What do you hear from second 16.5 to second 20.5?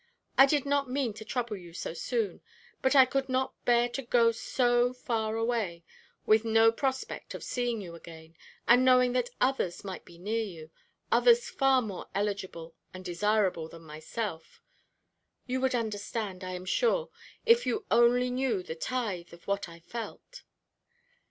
am sure, if you only knew the tithe of what I felt."